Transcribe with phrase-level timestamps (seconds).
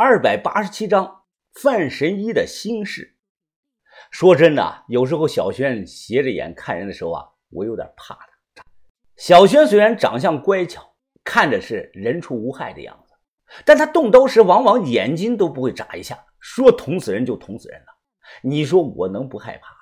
[0.00, 1.24] 二百八十七章
[1.54, 3.16] 范神医的心事。
[4.12, 8.14] 说真的，有时候小轩斜着眼看人的时候啊，我有点怕
[8.54, 8.62] 他。
[9.16, 13.14] 小轩虽然长相乖巧，看着是人畜无害的样子，
[13.64, 17.86] 但他动刀时往往眼睛都不会眨一下，说捅死人就捅死人了。
[18.42, 19.74] 你说我能不害怕？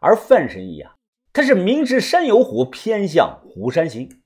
[0.00, 0.96] 而范神医啊，
[1.32, 4.24] 他是明知山有虎，偏向虎山行，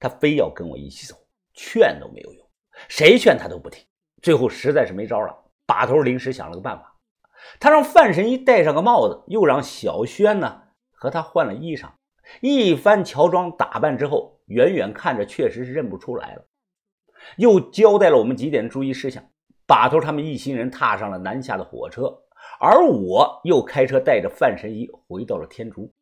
[0.00, 1.14] 他非要跟我一起走，
[1.54, 2.44] 劝都没有用，
[2.88, 3.86] 谁劝他都不听。
[4.22, 5.34] 最后实在是没招了，
[5.66, 6.94] 把头临时想了个办法，
[7.58, 11.88] 他让范神医戴上个帽子，又让小轩呢和他换了衣裳，
[12.40, 16.44] 一番乔装打扮之后，远远看着确实是认不出来了。
[17.36, 19.22] 又交代了我们几点注意事项，
[19.66, 22.14] 把头他们一行人踏上了南下的火车，
[22.58, 25.92] 而我又开车带着范神医回到了天竺。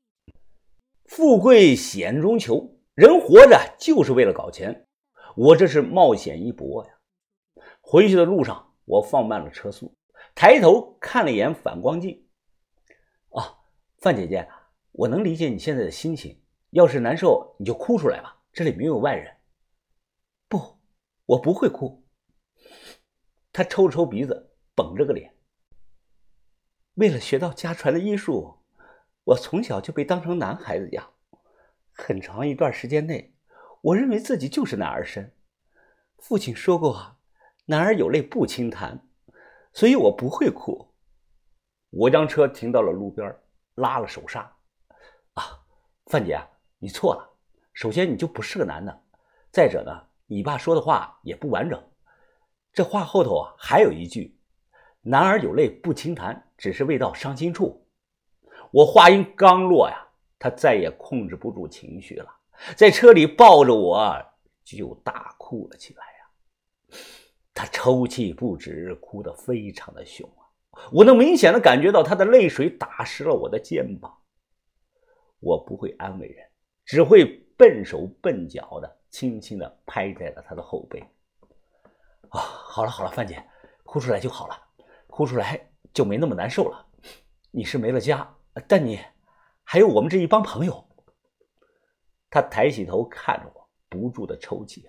[1.07, 4.87] 富贵险中求，人活着就是为了搞钱，
[5.37, 6.91] 我这是冒险一搏呀。
[7.91, 9.97] 回去的路上，我放慢了车速，
[10.35, 12.23] 抬头看了一眼反光镜。
[13.31, 13.61] 啊，
[13.97, 14.47] 范姐姐，
[14.93, 16.39] 我能理解你现在的心情。
[16.69, 19.35] 要是难受，你就哭出来吧，这里没有外人。
[20.51, 20.79] 不，
[21.25, 22.05] 我不会哭。
[23.55, 25.35] 他抽了抽鼻子，绷着个脸。
[26.97, 28.59] 为了学到家传的医术，
[29.25, 31.11] 我从小就被当成男孩子养。
[31.93, 33.35] 很长一段时间内，
[33.81, 35.35] 我认为自己就是男儿身。
[36.19, 37.15] 父亲说过。
[37.71, 38.99] 男儿有泪不轻弹，
[39.75, 40.91] 所以我不会哭。
[41.91, 43.37] 我将车停到了路边，
[43.75, 44.41] 拉了手刹。
[45.35, 45.61] 啊，
[46.07, 46.41] 范姐，
[46.79, 47.29] 你错了。
[47.75, 49.03] 首先，你就不是个男的。
[49.53, 49.93] 再者呢，
[50.25, 51.79] 你爸说的话也不完整。
[52.73, 54.41] 这话后头啊还有一句
[55.05, 57.87] ：“男儿有泪不轻弹，只是未到伤心处。”
[58.73, 60.09] 我话音刚落呀，
[60.39, 62.35] 他再也控制不住情绪了，
[62.79, 64.25] 在车里抱着我
[64.65, 66.99] 就大哭了起来呀。
[67.59, 70.47] 他抽泣不止，哭得非常的凶啊！
[70.93, 74.17] 我能明显的感觉到他的泪水打湿了我的肩膀。
[75.41, 76.49] 我不会安慰人，
[76.85, 77.27] 只会
[77.57, 81.01] 笨手笨脚的轻轻的拍在了他的后背。
[82.29, 83.45] 啊，好了好了，范姐，
[83.83, 84.55] 哭出来就好了，
[85.09, 86.87] 哭出来就没那么难受了。
[87.51, 88.37] 你是没了家，
[88.69, 89.01] 但你
[89.65, 90.89] 还有我们这一帮朋友。
[92.31, 94.89] 他抬起头看着我，不住的抽泣。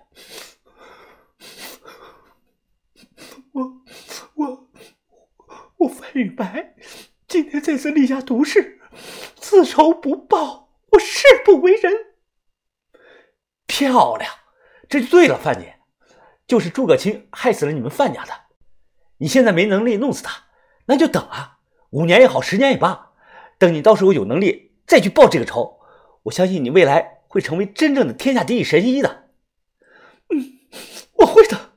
[3.52, 3.82] 我
[4.34, 4.70] 我
[5.78, 6.74] 我范雨白
[7.26, 8.80] 今天再次立下毒誓，
[9.36, 11.92] 自仇不报，我誓不为人。
[13.66, 14.32] 漂亮，
[14.88, 15.78] 这就对了，范姐，
[16.46, 18.32] 就是诸葛青害死了你们范家的。
[19.18, 20.44] 你现在没能力弄死他，
[20.86, 21.58] 那就等啊，
[21.90, 23.12] 五年也好，十年也罢，
[23.58, 25.80] 等你到时候有能力再去报这个仇，
[26.24, 29.30] 我相信你未来会成为真正的天下第一神医的。
[30.30, 30.58] 嗯，
[31.14, 31.70] 我会的。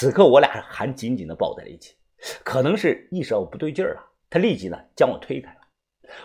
[0.00, 1.94] 此刻我俩还紧紧的抱在了一起，
[2.42, 5.60] 可能是意识到不对劲儿了，他立即呢将我推开了。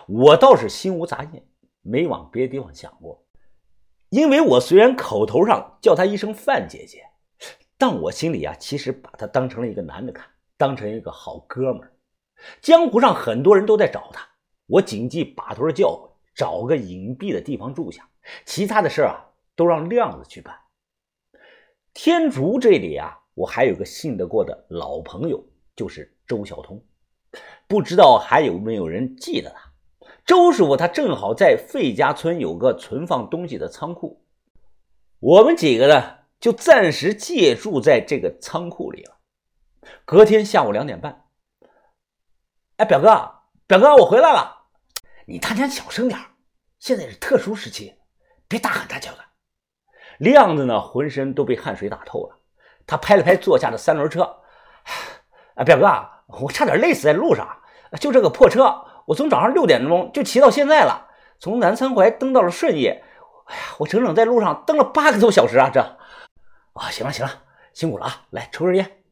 [0.08, 1.46] 我倒是心无杂念，
[1.82, 3.22] 没往别的地方想过，
[4.08, 7.04] 因为我虽然口头上叫她一声范姐姐，
[7.76, 10.26] 但我心里啊其实把她当成了一个男的看，
[10.56, 11.92] 当成一个好哥们儿。
[12.62, 14.26] 江湖上很多人都在找他，
[14.68, 18.08] 我谨记把头的教诲，找个隐蔽的地方住下，
[18.46, 19.22] 其他的事啊
[19.54, 20.58] 都让亮子去办。
[21.92, 23.18] 天竺这里啊。
[23.36, 25.44] 我还有个信得过的老朋友，
[25.76, 26.82] 就是周晓通，
[27.68, 29.72] 不知道还有没有人记得他？
[30.24, 34.24] 周师傅他正好在费家村有个存放东西的仓库，
[35.20, 39.18] 我们几个呢就暂时借住在这个仓库里了。
[40.06, 41.26] 隔天下午两点半，
[42.78, 44.64] 哎，表哥，表哥，我回来了，
[45.26, 46.18] 你他娘小声点
[46.78, 47.96] 现在是特殊时期，
[48.48, 49.18] 别大喊大叫的。
[50.18, 52.35] 亮子呢，浑身都被汗水打透了。
[52.86, 54.22] 他拍了拍坐下的三轮车，
[55.54, 57.46] 啊，表哥，我差点累死在路上。
[58.00, 61.08] 就这个破车，我从早上六点钟就骑到现在了，
[61.38, 62.86] 从南三环蹬到了顺义。
[63.46, 65.70] 哎呀，我整整在路上蹬了八个多小时啊！
[65.72, 65.80] 这，
[66.72, 68.26] 啊，行了行了，辛苦了啊！
[68.30, 69.04] 来抽根烟，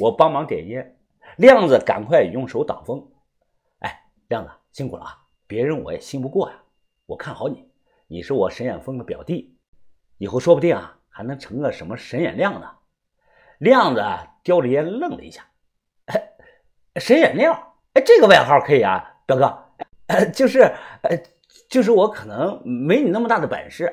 [0.00, 0.98] 我帮忙点烟。
[1.36, 3.10] 亮子赶快用手挡风。
[3.78, 5.18] 哎，亮子辛苦了啊！
[5.46, 6.56] 别人我也信不过呀，
[7.06, 7.66] 我看好你，
[8.06, 9.58] 你是我沈远峰的表弟，
[10.18, 10.98] 以后说不定啊。
[11.12, 12.68] 还能成个什么神眼亮呢？
[13.58, 14.02] 亮子
[14.42, 15.46] 叼着烟愣了一下，
[16.96, 20.62] 神眼亮，哎，这个外号可以啊，表哥，就是，
[21.02, 21.22] 呃，
[21.68, 23.88] 就是我可能没你那么大的本事。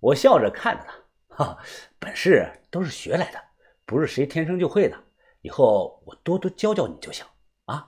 [0.00, 0.84] 我笑着看着
[1.28, 1.58] 他，哈，
[1.98, 3.38] 本事都是学来的，
[3.84, 4.96] 不是谁天生就会的。
[5.42, 7.26] 以后我多多教教你就行
[7.66, 7.86] 啊。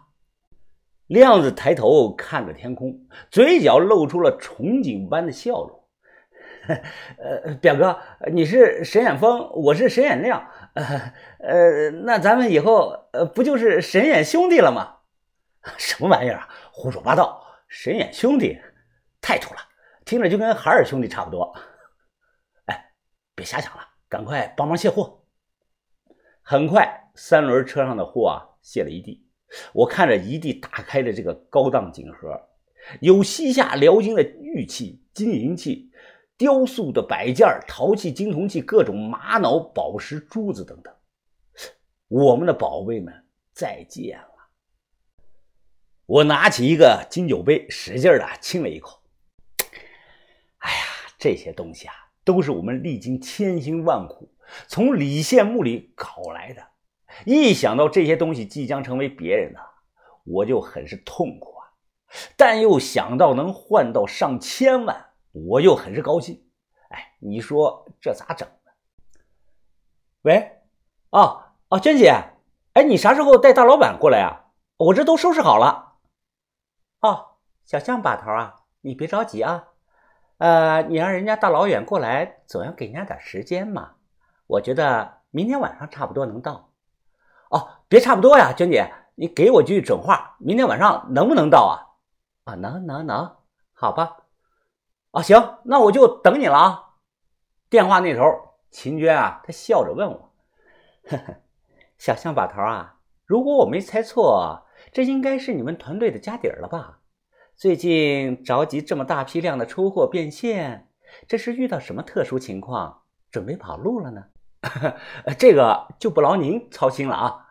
[1.07, 5.82] 亮子抬头看着天空，嘴角露出了憧憬般的笑容。
[7.19, 7.99] 呃，表哥，
[8.33, 14.99] 你是沈远峰，我是沈远亮，呃呃，那咱们以后呃不就是沈远兄弟了吗？
[15.77, 16.49] 什么玩意儿啊！
[16.73, 17.45] 胡说八道！
[17.69, 18.61] 沈远兄弟
[19.21, 19.61] 太土了，
[20.05, 21.53] 听着就跟海尔兄弟差不多。
[22.67, 22.93] 哎，
[23.35, 25.25] 别瞎想了，赶快帮忙卸货。
[26.43, 29.27] 很快，三轮车上的货啊卸了一地。
[29.73, 32.41] 我看着一地打开的这个高档锦盒，
[33.01, 35.91] 有西夏辽金的玉器、金银器。
[36.37, 40.93] 雕塑的摆件、陶器、青铜器、各种玛瑙、宝石、珠子等等，
[42.09, 43.15] 我们的宝贝们
[43.53, 44.29] 再见了。
[46.07, 49.01] 我拿起一个金酒杯，使劲的亲了一口。
[50.59, 50.85] 哎呀，
[51.17, 51.95] 这些东西啊，
[52.25, 54.29] 都是我们历经千辛万苦
[54.67, 56.63] 从李县墓里搞来的。
[57.25, 59.61] 一想到这些东西即将成为别人的，
[60.25, 61.71] 我就很是痛苦啊。
[62.37, 65.12] 但又想到能换到上千万。
[65.33, 66.45] 我又很是高兴，
[66.91, 68.71] 哎，你说这咋整呢？
[70.23, 70.61] 喂，
[71.11, 72.15] 哦哦，娟姐，
[72.75, 74.53] 哎，你啥时候带大老板过来啊？
[74.77, 75.95] 我这都收拾好了。
[77.01, 79.69] 哦，小象把头啊，你别着急啊，
[80.39, 83.93] 呃，你让人家大老远过来，总要给人家点时间嘛。
[84.47, 86.71] 我觉得明天晚上差不多能到。
[87.51, 91.75] 哦，别差不多呀，娟姐，你给我句准话，明天晚上能不能到啊？
[92.45, 93.37] 啊，能能能，
[93.73, 94.19] 好吧。
[95.13, 96.95] 啊，行，那我就等你了啊！
[97.69, 98.23] 电话那头，
[98.71, 100.33] 秦娟啊，她笑着问我
[101.05, 101.37] ：“呵呵，
[101.99, 107.01] 小象把头啊，如果我没猜错，这应该是你们团队的家底儿了吧？
[107.55, 110.89] 最近着急这么大批量的出货变现，
[111.29, 114.25] 这是遇到什么特殊情况，准备跑路了呢？
[115.39, 117.47] 这个就不劳您操心了啊！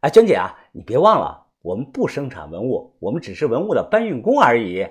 [0.00, 4.86] 哎，娟姐啊，你别忘了，我们不生产文物，我们只是文物的搬运工而已。”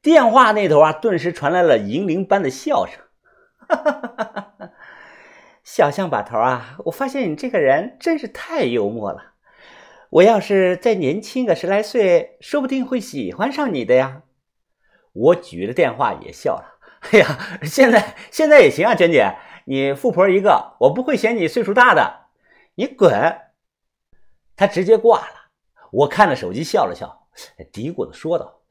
[0.00, 3.00] 电话那头啊，顿时传来了银铃般的笑声。
[5.64, 9.34] 小象把头啊，我发现你这个人真是太幽默了。
[10.10, 14.22] 我要是再年轻个十来岁，说不定会喜欢上你的呀。
[15.12, 16.78] 我举着电话也笑了。
[17.10, 19.36] 哎呀，现在现在也行啊，娟姐，
[19.66, 22.28] 你富婆一个，我不会嫌你岁数大的。
[22.76, 23.12] 你滚！
[24.56, 25.34] 他直接挂了。
[25.90, 27.26] 我看着手机笑了笑，
[27.72, 28.62] 嘀咕的说道。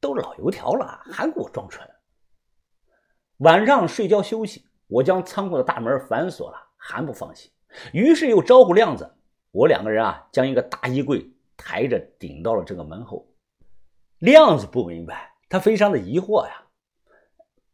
[0.00, 1.88] 都老油条了，还给我装纯。
[3.38, 7.50] 晚上睡觉休息，我将仓库的大门反锁了，还不放心，
[7.92, 9.14] 于是又招呼亮子，
[9.50, 13.26] 我两个人啊，将一个大衣柜抬着顶到了这个门后。
[14.18, 16.52] 亮子不明白，他非常的疑惑呀，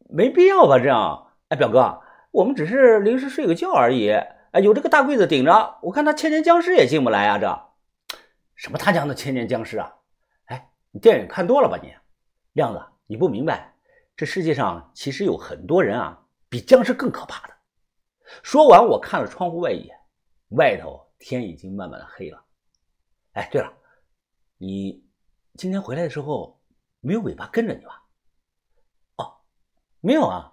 [0.09, 0.79] 没必要吧？
[0.79, 2.01] 这样，哎，表哥，
[2.31, 4.09] 我们只是临时睡个觉而已。
[4.51, 7.37] 哎，有这个大柜子顶着，我看他千年僵尸也进不来啊！
[7.37, 7.61] 这
[8.55, 9.93] 什么他娘的千年僵尸啊？
[10.45, 11.93] 哎，你电影看多了吧你？
[12.57, 13.71] 亮子，你不明白，
[14.15, 17.53] 这世界上其实有很多人啊，比僵尸更可怕的。
[18.41, 19.95] 说完，我看了窗户外一眼，
[20.49, 22.43] 外头天已经慢慢的黑了。
[23.33, 23.71] 哎，对了，
[24.57, 25.05] 你
[25.53, 26.59] 今天回来的时候
[26.99, 28.03] 没有尾巴跟着你吧？
[29.17, 29.37] 哦，
[30.01, 30.51] 没有啊。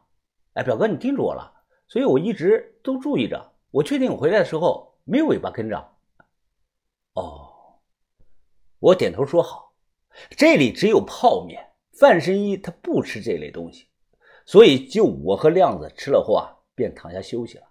[0.53, 3.55] 哎，表哥，你叮嘱我了，所以我一直都注意着。
[3.71, 5.97] 我确定我回来的时候没有尾巴跟着。
[7.15, 7.81] 哦，
[8.79, 9.73] 我点头说好。
[10.37, 11.71] 这里只有泡面。
[11.99, 13.87] 范神医他不吃这类东西，
[14.45, 17.65] 所以就我和亮子吃了后啊，便躺下休息了。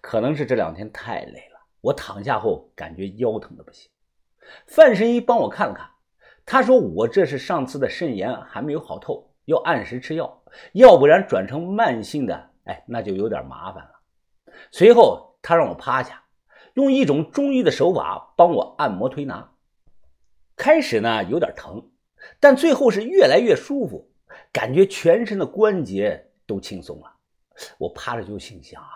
[0.00, 3.90] 可能是这两天太累了，我躺下后感觉腰疼的不行。
[4.66, 5.88] 范神医帮我看了看，
[6.44, 13.90] 他说我这是上次的肾炎还没有好透，要按时吃药，要不然转成慢性的，哎，那就有点麻烦了。
[14.70, 16.24] 随后他让我趴下，
[16.74, 19.52] 用一种中医的手法帮我按摩推拿。
[20.56, 21.90] 开始呢有点疼。
[22.40, 24.10] 但最后是越来越舒服，
[24.52, 27.12] 感觉全身的关节都轻松了。
[27.78, 28.90] 我趴着就心想啊，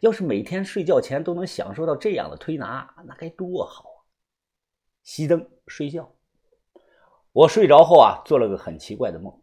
[0.00, 3.98] 要是每天睡觉前都能享受到这样的推拿，那该多好啊！
[5.04, 6.10] 熄灯睡觉。
[7.32, 9.40] 我睡着后啊，做了个很奇怪的梦。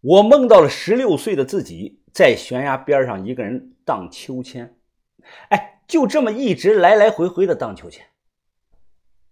[0.00, 4.78] 我梦到了十六岁的自己在悬崖边上一个人荡秋千，
[5.50, 8.06] 哎，就这么一直来来回回的荡秋千。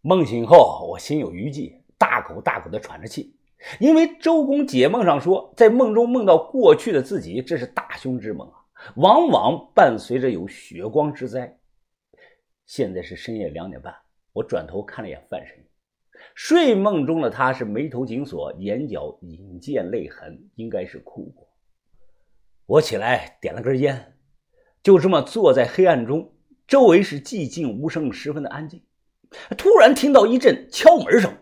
[0.00, 1.77] 梦醒后，我心有余悸。
[1.98, 3.34] 大口大口的喘着气，
[3.80, 8.54] 因为周公解梦上说，在梦中梦到过去的自己，这是大凶之梦啊，
[8.96, 11.58] 往往伴随着有血光之灾。
[12.66, 13.94] 现在是深夜两点半，
[14.32, 15.56] 我转头看了一眼范神，
[16.34, 21.48] 睡梦中的他是眉头紧锁，眼角隐见泪痕，应该是哭过。
[22.66, 24.14] 我起来点了根烟，
[24.82, 26.32] 就这么坐在黑暗中，
[26.66, 28.84] 周围是寂静无声，十分的安静。
[29.56, 31.32] 突然听到一阵敲门声。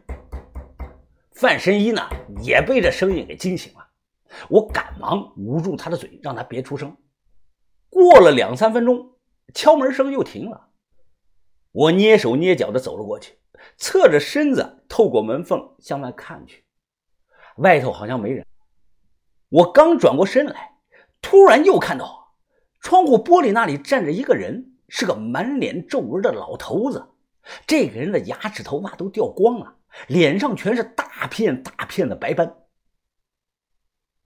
[1.37, 2.01] 范神医呢
[2.43, 3.87] 也被这声音给惊醒了，
[4.49, 6.97] 我赶忙捂住他的嘴，让他别出声。
[7.91, 9.13] 过了两三分钟，
[9.53, 10.71] 敲门声又停了。
[11.73, 13.39] 我蹑手蹑脚的走了过去，
[13.77, 16.65] 侧着身子透过门缝向外看去，
[17.59, 18.47] 外头好像没人。
[19.51, 20.79] 我刚转过身来，
[21.21, 22.35] 突然又看到
[22.81, 27.07] 窗户玻璃那里站着一个人，是个满脸皱纹的老头子。
[27.67, 29.76] 这个人的牙齿、头发都掉光了，
[30.07, 32.66] 脸上全是大片大片的白斑。